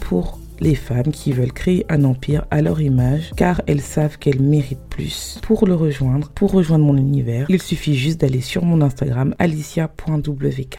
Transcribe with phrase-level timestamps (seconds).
[0.00, 4.40] Pour les femmes qui veulent créer un empire à leur image car elles savent qu'elles
[4.40, 5.38] méritent plus.
[5.42, 10.76] Pour le rejoindre, pour rejoindre mon univers, il suffit juste d'aller sur mon Instagram alicia.wk.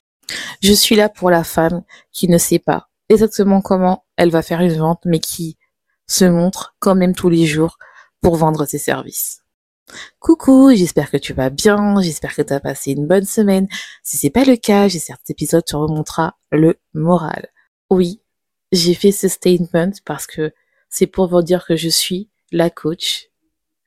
[0.63, 4.62] Je suis là pour la femme qui ne sait pas exactement comment elle va faire
[4.62, 5.58] une vente mais qui
[6.08, 7.77] se montre quand même tous les jours
[8.21, 9.41] pour vendre ses services.
[10.20, 13.68] Coucou, j'espère que tu vas bien, j'espère que tu as passé une bonne semaine.
[14.02, 17.49] Si c'est pas le cas, j'espère que cet épisode te remontera le moral.
[17.91, 18.21] Oui,
[18.71, 20.54] j'ai fait ce statement parce que
[20.90, 23.30] c'est pour vous dire que je suis la coach,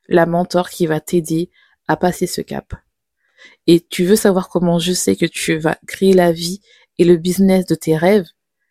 [0.09, 1.51] la mentor qui va t'aider
[1.87, 2.75] à passer ce cap.
[3.67, 6.61] Et tu veux savoir comment je sais que tu vas créer la vie
[6.99, 8.27] et le business de tes rêves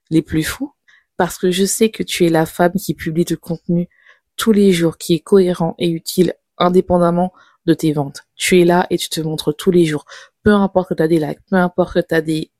[0.09, 0.73] les plus fous?
[1.16, 3.89] Parce que je sais que tu es la femme qui publie du contenu
[4.35, 7.33] tous les jours, qui est cohérent et utile indépendamment
[7.66, 8.23] de tes ventes.
[8.35, 10.05] Tu es là et tu te montres tous les jours.
[10.44, 12.52] Peu importe que tu as des likes, peu importe que tu as des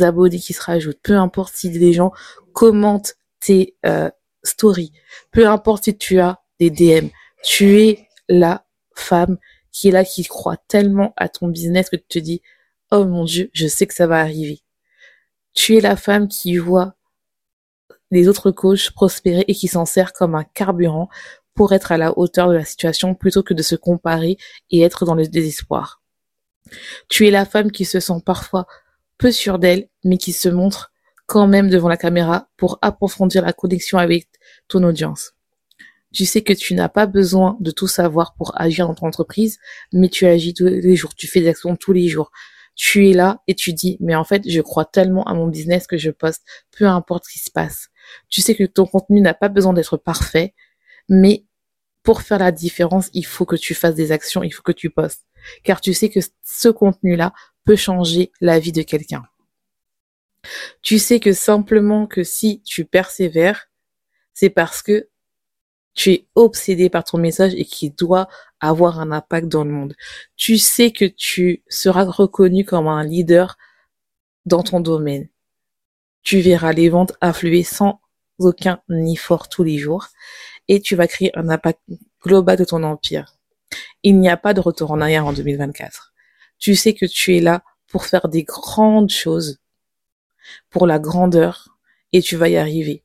[0.00, 2.12] abonnés qui se rajoutent, peu importe si des gens
[2.52, 4.10] commentent tes euh,
[4.42, 4.92] stories,
[5.30, 7.08] peu importe si tu as des DM,
[7.42, 9.38] tu es la femme
[9.72, 12.42] qui est là, qui croit tellement à ton business que tu te dis,
[12.90, 14.60] oh mon Dieu, je sais que ça va arriver.
[15.54, 16.94] Tu es la femme qui voit
[18.10, 21.08] les autres coachs prospérer et qui s'en sert comme un carburant
[21.54, 24.36] pour être à la hauteur de la situation plutôt que de se comparer
[24.70, 26.02] et être dans le désespoir.
[27.08, 28.66] Tu es la femme qui se sent parfois
[29.22, 30.92] peu sûre d'elle, mais qui se montre
[31.26, 34.26] quand même devant la caméra pour approfondir la connexion avec
[34.66, 35.34] ton audience.
[36.12, 39.60] Tu sais que tu n'as pas besoin de tout savoir pour agir dans ton entreprise,
[39.92, 42.32] mais tu agis tous les jours, tu fais des actions tous les jours.
[42.74, 45.86] Tu es là et tu dis, mais en fait, je crois tellement à mon business
[45.86, 46.42] que je poste,
[46.76, 47.90] peu importe ce qui se passe.
[48.28, 50.52] Tu sais que ton contenu n'a pas besoin d'être parfait,
[51.08, 51.44] mais
[52.02, 54.90] pour faire la différence, il faut que tu fasses des actions, il faut que tu
[54.90, 55.24] postes.
[55.62, 57.32] Car tu sais que ce contenu-là
[57.64, 59.24] peut changer la vie de quelqu'un.
[60.82, 63.68] Tu sais que simplement que si tu persévères,
[64.34, 65.08] c'est parce que
[65.94, 68.28] tu es obsédé par ton message et qui doit
[68.60, 69.94] avoir un impact dans le monde.
[70.36, 73.58] Tu sais que tu seras reconnu comme un leader
[74.46, 75.28] dans ton domaine.
[76.22, 78.00] Tu verras les ventes affluer sans
[78.38, 80.08] aucun effort tous les jours
[80.68, 81.80] et tu vas créer un impact
[82.22, 83.36] global de ton empire.
[84.02, 86.12] Il n'y a pas de retour en arrière en 2024.
[86.58, 89.60] Tu sais que tu es là pour faire des grandes choses,
[90.70, 91.76] pour la grandeur,
[92.12, 93.04] et tu vas y arriver.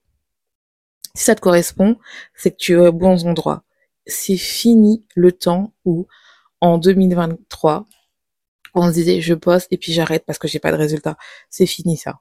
[1.16, 1.98] Si ça te correspond,
[2.36, 3.64] c'est que tu es au bon endroit.
[4.06, 6.08] C'est fini le temps où,
[6.62, 7.86] en 2023,
[8.74, 11.18] on se disait je poste et puis j'arrête parce que j'ai pas de résultat.
[11.50, 12.20] C'est fini ça.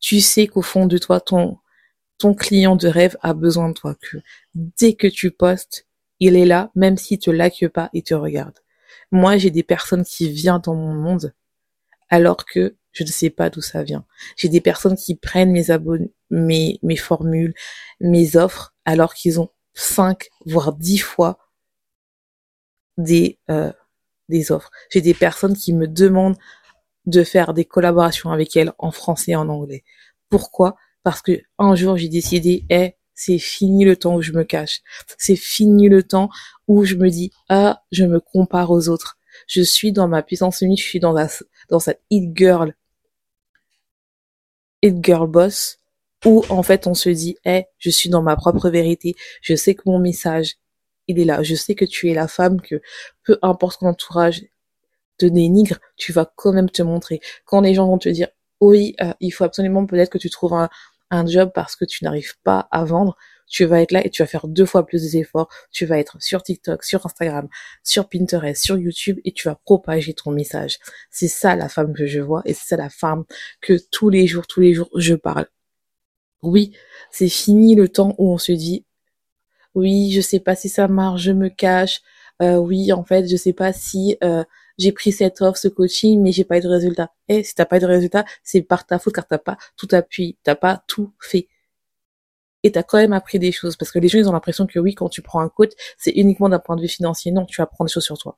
[0.00, 1.58] Tu sais qu'au fond de toi, ton
[2.18, 4.18] ton client de rêve a besoin de toi, que
[4.54, 5.85] dès que tu postes,
[6.20, 8.58] il est là, même s'il te like pas, il te regarde.
[9.10, 11.34] Moi, j'ai des personnes qui viennent dans mon monde,
[12.08, 14.06] alors que je ne sais pas d'où ça vient.
[14.36, 17.54] J'ai des personnes qui prennent mes abonnés, mes, mes formules,
[18.00, 21.38] mes offres, alors qu'ils ont cinq, voire dix fois
[22.96, 23.72] des, euh,
[24.28, 24.70] des offres.
[24.90, 26.38] J'ai des personnes qui me demandent
[27.04, 29.84] de faire des collaborations avec elles en français et en anglais.
[30.28, 30.76] Pourquoi?
[31.02, 34.82] Parce que un jour j'ai décidé, eh, c'est fini le temps où je me cache.
[35.18, 36.28] C'est fini le temps
[36.68, 39.18] où je me dis, ah, je me compare aux autres.
[39.48, 41.28] Je suis dans ma puissance unique, je suis dans la,
[41.70, 42.74] dans cette hit girl,
[44.82, 45.78] hit girl boss,
[46.24, 49.16] où en fait on se dit, eh, je suis dans ma propre vérité.
[49.40, 50.56] Je sais que mon message,
[51.08, 51.42] il est là.
[51.42, 52.82] Je sais que tu es la femme que,
[53.24, 54.44] peu importe ton entourage
[55.18, 57.20] te dénigre, tu vas quand même te montrer.
[57.46, 58.28] Quand les gens vont te dire,
[58.60, 60.68] oui, euh, il faut absolument peut-être que tu trouves un,
[61.10, 63.16] un job parce que tu n'arrives pas à vendre,
[63.48, 65.48] tu vas être là et tu vas faire deux fois plus d'efforts.
[65.70, 67.48] Tu vas être sur TikTok, sur Instagram,
[67.82, 70.78] sur Pinterest, sur YouTube et tu vas propager ton message.
[71.10, 73.24] C'est ça la femme que je vois et c'est ça la femme
[73.60, 75.46] que tous les jours, tous les jours, je parle.
[76.42, 76.72] Oui,
[77.10, 78.84] c'est fini le temps où on se dit,
[79.74, 82.00] oui, je sais pas si ça marche, je me cache.
[82.42, 84.44] Euh, oui, en fait, je sais pas si euh,
[84.78, 87.12] j'ai pris cette offre, ce coaching, mais j'ai pas eu de résultat.
[87.28, 89.56] Et eh, si t'as pas eu de résultat, c'est par ta faute car t'as pas
[89.76, 91.48] tout appuyé, t'as pas tout fait.
[92.62, 94.66] et tu as quand même appris des choses parce que les gens ils ont l'impression
[94.66, 97.44] que oui quand tu prends un coach c'est uniquement d'un point de vue financier non
[97.46, 98.36] tu apprends des choses sur toi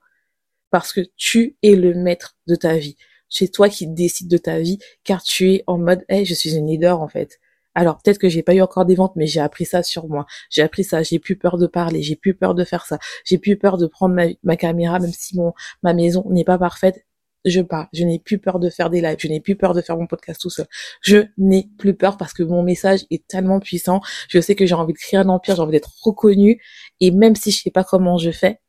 [0.70, 2.96] parce que tu es le maître de ta vie
[3.28, 6.54] c'est toi qui décides de ta vie car tu es en mode hey je suis
[6.56, 7.40] une leader en fait
[7.78, 10.26] alors peut-être que j'ai pas eu encore des ventes, mais j'ai appris ça sur moi.
[10.50, 11.04] J'ai appris ça.
[11.04, 12.02] J'ai plus peur de parler.
[12.02, 12.98] J'ai plus peur de faire ça.
[13.24, 15.52] J'ai plus peur de prendre ma, caméra, même si mon
[15.84, 17.04] ma maison n'est pas parfaite
[17.44, 17.88] je pars.
[17.92, 19.18] Je n'ai plus peur de faire des lives.
[19.20, 20.66] Je n'ai plus peur de faire mon podcast tout seul.
[21.02, 24.00] Je n'ai plus peur parce que mon message est tellement puissant.
[24.28, 26.60] Je sais que j'ai envie de créer un empire, j'ai envie d'être reconnu.
[26.98, 28.60] Et même si je sais pas comment je fais,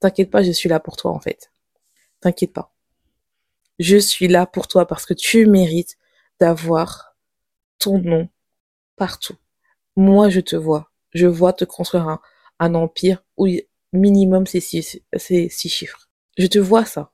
[0.00, 1.50] t'inquiète pas, je suis là pour toi, en fait.
[2.20, 2.74] T'inquiète pas.
[3.78, 5.96] Je suis là pour toi parce que tu mérites
[6.38, 7.16] d'avoir
[7.78, 8.28] ton nom
[8.96, 9.36] partout.
[9.96, 10.90] Moi, je te vois.
[11.12, 12.08] Je vois te construire
[12.60, 13.46] un, empire où
[13.92, 16.08] minimum c'est six, c'est six chiffres.
[16.38, 17.12] Je te vois ça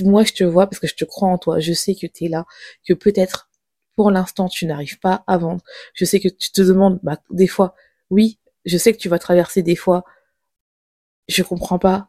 [0.00, 2.24] moi je te vois parce que je te crois en toi, je sais que tu
[2.24, 2.46] es là,
[2.86, 3.50] que peut-être
[3.96, 5.62] pour l'instant tu n'arrives pas à vendre,
[5.94, 7.74] je sais que tu te demandes bah, des fois,
[8.10, 10.04] oui, je sais que tu vas traverser des fois,
[11.28, 12.08] je comprends pas,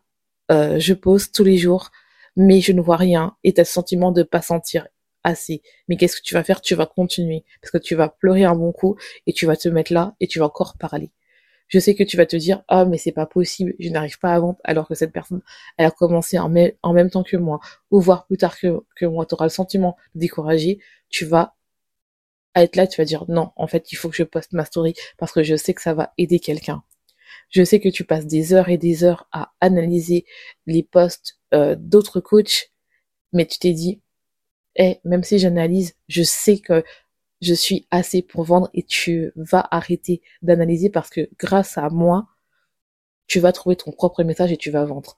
[0.51, 1.91] euh, je pose tous les jours,
[2.35, 4.87] mais je ne vois rien et as le sentiment de pas sentir
[5.23, 5.61] assez.
[5.87, 6.61] Mais qu'est-ce que tu vas faire?
[6.61, 8.97] Tu vas continuer parce que tu vas pleurer un bon coup
[9.27, 11.11] et tu vas te mettre là et tu vas encore parler.
[11.73, 14.33] Je sais que tu vas te dire, ah, mais c'est pas possible, je n'arrive pas
[14.35, 15.41] à vendre, alors que cette personne,
[15.77, 17.59] elle a commencé en, même temps que moi,
[17.89, 20.77] ou voire plus tard que, moi, tu auras le sentiment de décourager,
[21.09, 21.55] tu vas
[22.55, 24.93] être là, tu vas dire, non, en fait, il faut que je poste ma story
[25.17, 26.83] parce que je sais que ça va aider quelqu'un.
[27.49, 30.25] Je sais que tu passes des heures et des heures à analyser
[30.67, 32.71] les posts euh, d'autres coachs,
[33.31, 34.02] mais tu t'es dit,
[34.75, 36.83] eh, même si j'analyse, je sais que
[37.41, 42.27] je suis assez pour vendre et tu vas arrêter d'analyser parce que grâce à moi,
[43.27, 45.17] tu vas trouver ton propre message et tu vas vendre.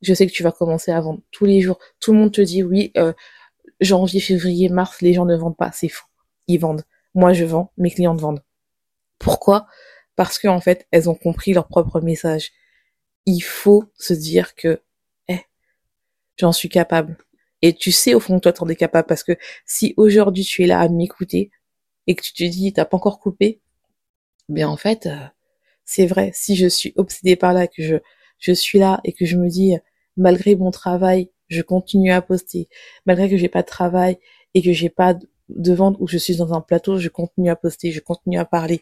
[0.00, 1.78] Je sais que tu vas commencer à vendre tous les jours.
[2.00, 3.12] Tout le monde te dit oui, euh,
[3.80, 5.72] janvier, février, mars, les gens ne vendent pas.
[5.72, 6.06] C'est faux.
[6.46, 6.84] Ils vendent.
[7.14, 8.42] Moi, je vends, mes clients vendent.
[9.18, 9.66] Pourquoi?
[10.16, 12.52] Parce qu'en en fait, elles ont compris leur propre message.
[13.26, 14.80] Il faut se dire que,
[15.28, 15.40] eh,
[16.36, 17.18] j'en suis capable.
[17.62, 19.32] Et tu sais au fond de toi, t'en es capable parce que
[19.66, 21.50] si aujourd'hui tu es là à m'écouter,
[22.06, 23.60] et que tu te dis t'as pas encore coupé,
[24.48, 25.16] bien en fait, euh,
[25.84, 26.30] c'est vrai.
[26.34, 27.96] Si je suis obsédée par là, que je
[28.38, 29.76] je suis là et que je me dis
[30.16, 32.68] malgré mon travail, je continue à poster,
[33.06, 34.18] malgré que j'ai pas de travail
[34.54, 35.14] et que j'ai pas
[35.48, 38.44] de vente ou je suis dans un plateau, je continue à poster, je continue à
[38.44, 38.80] parler.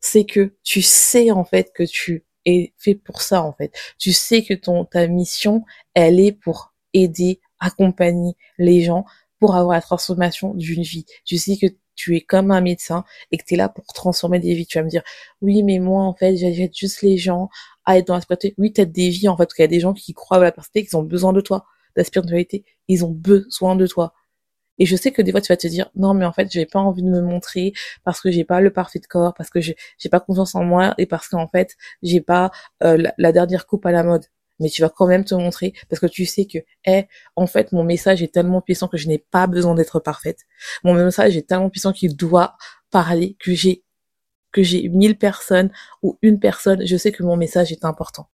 [0.00, 3.72] C'est que tu sais en fait que tu es fait pour ça en fait.
[3.98, 9.04] Tu sais que ton ta mission, elle est pour aider, accompagner les gens
[9.40, 11.06] pour avoir la transformation d'une vie.
[11.24, 14.38] Tu sais que tu es comme un médecin et que tu es là pour transformer
[14.38, 14.66] des vies.
[14.66, 15.02] Tu vas me dire,
[15.42, 17.48] oui, mais moi, en fait, j'aide juste les gens
[17.84, 18.54] à être dans la spiritualité.
[18.58, 20.40] Oui, t'aides des vies, en fait, parce qu'il y a des gens qui croient à
[20.40, 21.64] la spiritualité, qui ont besoin de toi,
[21.96, 22.64] de la spiritualité.
[22.86, 24.14] Ils ont besoin de toi.
[24.78, 26.66] Et je sais que des fois, tu vas te dire, non, mais en fait, j'ai
[26.66, 27.72] pas envie de me montrer
[28.04, 29.74] parce que j'ai pas le parfait de corps, parce que j'ai
[30.10, 32.50] pas confiance en moi et parce qu'en fait, j'ai pas
[32.84, 34.24] euh, la, dernière coupe à la mode
[34.58, 37.04] mais tu vas quand même te montrer parce que tu sais que, eh,
[37.36, 40.40] en fait, mon message est tellement puissant que je n'ai pas besoin d'être parfaite.
[40.84, 42.56] Mon message est tellement puissant qu'il doit
[42.90, 43.84] parler, que j'ai,
[44.52, 45.70] que j'ai mille personnes
[46.02, 48.28] ou une personne, je sais que mon message est important.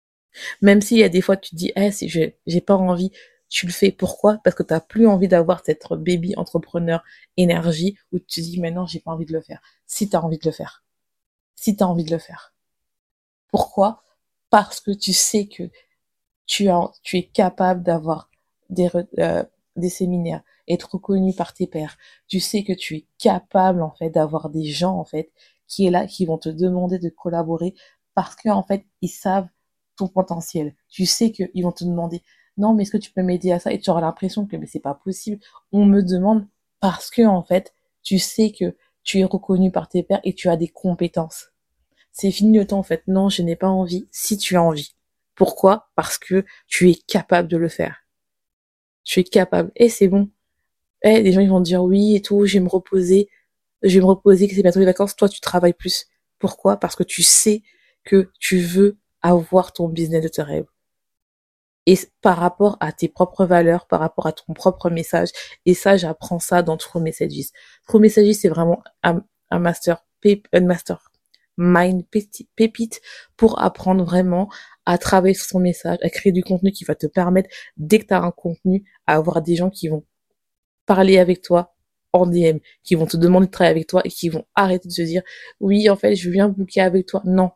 [0.62, 3.10] Même s'il y a des fois, tu te dis, eh, si je, j'ai pas envie,
[3.48, 3.90] tu le fais.
[3.90, 4.38] Pourquoi?
[4.44, 7.02] Parce que tu n'as plus envie d'avoir cette baby entrepreneur
[7.36, 9.60] énergie où tu te dis, maintenant, j'ai pas envie de le faire.
[9.86, 10.84] Si tu as envie de le faire.
[11.56, 12.54] Si tu as envie de le faire.
[13.48, 14.04] Pourquoi?
[14.50, 15.64] Parce que tu sais que
[16.50, 18.28] tu, es capable d'avoir
[18.70, 19.44] des, euh,
[19.76, 21.96] des séminaires, être reconnu par tes pairs.
[22.26, 25.30] Tu sais que tu es capable en fait d'avoir des gens en fait
[25.68, 27.74] qui est là, qui vont te demander de collaborer
[28.14, 29.46] parce que en fait ils savent
[29.96, 30.74] ton potentiel.
[30.88, 32.20] Tu sais qu'ils vont te demander
[32.56, 33.72] non mais est-ce que tu peux m'aider à ça?
[33.72, 35.40] Et tu auras l'impression que mais c'est pas possible.
[35.70, 36.48] On me demande
[36.80, 40.48] parce que en fait tu sais que tu es reconnu par tes pairs et tu
[40.48, 41.52] as des compétences.
[42.10, 43.04] C'est fini le temps en fait.
[43.06, 44.08] Non, je n'ai pas envie.
[44.10, 44.94] Si tu as envie.
[45.40, 45.88] Pourquoi?
[45.96, 48.04] Parce que tu es capable de le faire.
[49.04, 49.72] Tu es capable.
[49.74, 50.28] Et c'est bon.
[51.00, 53.30] Eh, les gens ils vont dire oui et tout, je vais me reposer,
[53.82, 55.16] je vais me reposer, que c'est bientôt les vacances.
[55.16, 56.04] Toi, tu travailles plus.
[56.38, 56.76] Pourquoi?
[56.76, 57.62] Parce que tu sais
[58.04, 60.66] que tu veux avoir ton business de tes rêves.
[61.86, 65.30] Et par rapport à tes propres valeurs, par rapport à ton propre message.
[65.64, 67.46] Et ça, j'apprends ça dans True Messages.
[67.88, 69.22] True Messages, c'est vraiment un,
[69.58, 70.04] master,
[70.52, 71.09] un master
[71.60, 72.04] mind
[72.56, 73.00] pépite
[73.36, 74.48] pour apprendre vraiment
[74.86, 78.06] à travailler sur son message, à créer du contenu qui va te permettre, dès que
[78.06, 80.04] tu as un contenu, à avoir des gens qui vont
[80.86, 81.74] parler avec toi
[82.12, 84.92] en DM, qui vont te demander de travailler avec toi et qui vont arrêter de
[84.92, 85.22] se dire
[85.60, 87.22] oui, en fait, je viens booker avec toi.
[87.24, 87.50] Non.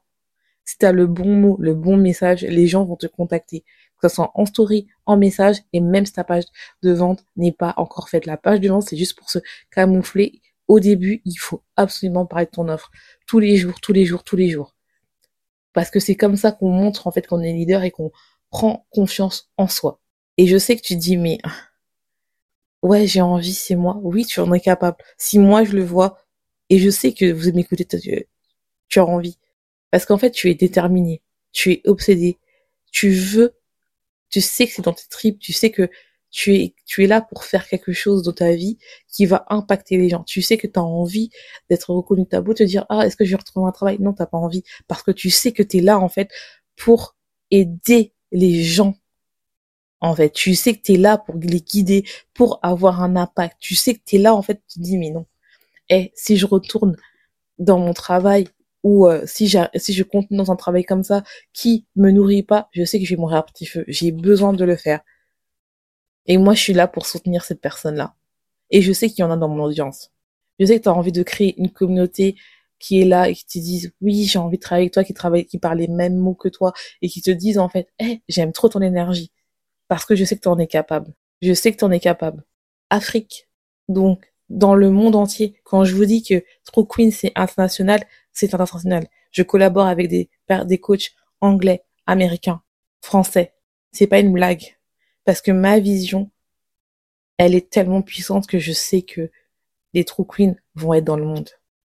[0.65, 3.65] Si tu as le bon mot, le bon message, les gens vont te contacter.
[4.01, 6.45] Que ce soit en story, en message, et même si ta page
[6.83, 8.27] de vente n'est pas encore faite.
[8.27, 9.39] La page de vente, c'est juste pour se
[9.71, 12.91] camoufler au début, il faut absolument parler de ton offre.
[13.27, 14.75] Tous les jours, tous les jours, tous les jours.
[15.73, 18.13] Parce que c'est comme ça qu'on montre en fait qu'on est leader et qu'on
[18.51, 20.01] prend confiance en soi.
[20.37, 21.39] Et je sais que tu dis, mais
[22.83, 23.99] ouais, j'ai envie, c'est moi.
[24.03, 24.97] Oui, tu en es capable.
[25.19, 26.19] Si moi je le vois,
[26.71, 27.87] et je sais que vous m'écoutez,
[28.89, 29.39] tu as envie.
[29.91, 32.39] Parce qu'en fait, tu es déterminé, tu es obsédé,
[32.91, 33.57] tu veux,
[34.31, 35.91] tu sais que c'est dans tes tripes, tu sais que
[36.35, 38.77] tu es, là pour faire quelque chose dans ta vie
[39.09, 40.25] qui va impacter les gens.
[40.25, 41.31] Tu sais que tu as envie
[41.71, 42.27] d'être reconnu.
[42.27, 43.99] T'as beau te dire, ah, est-ce que je vais retrouver un travail?
[44.01, 44.65] Non, t'as pas envie.
[44.89, 46.29] Parce que tu sais que tu es là, en fait,
[46.75, 47.15] pour
[47.53, 48.97] aider les gens.
[50.01, 53.57] En fait, tu sais que tu es là pour les guider, pour avoir un impact.
[53.61, 55.27] Tu sais que tu es là, en fait, tu te dis, mais non.
[55.89, 56.97] Eh, si je retourne
[57.59, 58.49] dans mon travail
[58.83, 61.23] ou euh, si, si je continue dans un travail comme ça
[61.53, 63.85] qui me nourrit pas, je sais que je vais mourir à petit feu.
[63.87, 65.01] J'ai besoin de le faire.
[66.27, 68.15] Et moi, je suis là pour soutenir cette personne-là.
[68.71, 70.11] Et je sais qu'il y en a dans mon audience.
[70.59, 72.37] Je sais que tu as envie de créer une communauté
[72.79, 75.15] qui est là et qui te disent oui, j'ai envie de travailler avec toi, qui
[75.15, 77.89] travaille, qui parle les mêmes mots que toi et qui te disent en fait,
[78.29, 79.33] j'aime trop ton énergie
[79.89, 81.13] parce que je sais que tu en es capable.
[81.43, 82.45] Je sais que tu en es capable.
[82.91, 83.49] Afrique.
[83.89, 88.01] Donc, dans le monde entier, quand je vous dis que True Queen c'est international,
[88.33, 89.07] c'est international.
[89.31, 90.31] Je collabore avec des,
[90.67, 92.63] des coachs anglais, américains,
[93.03, 93.55] français.
[93.93, 94.77] C'est pas une blague
[95.25, 96.31] parce que ma vision,
[97.39, 99.31] elle est tellement puissante que je sais que
[99.93, 101.51] les True Queens vont être dans le monde.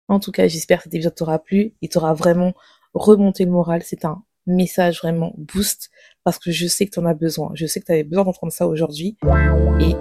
[0.07, 2.53] En tout cas, j'espère que cet épisode t'aura plu, il t'aura vraiment
[2.93, 3.83] remonté le moral.
[3.83, 5.89] C'est un message vraiment boost
[6.23, 7.51] parce que je sais que tu en as besoin.
[7.53, 9.17] Je sais que tu avais besoin d'entendre ça aujourd'hui
[9.79, 9.95] et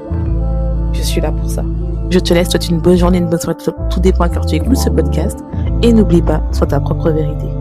[0.94, 1.64] je suis là pour ça.
[2.10, 3.58] Je te laisse, toi, une bonne journée, une bonne soirée.
[3.90, 5.40] Tout dépend quand tu écoutes ce podcast
[5.82, 7.57] et n'oublie pas, sois ta propre vérité.